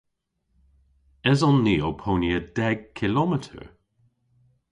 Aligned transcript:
Eson 1.31 1.57
ni 1.65 1.75
ow 1.87 1.95
ponya 2.01 2.37
deg 2.57 2.77
kilometer? 2.97 3.65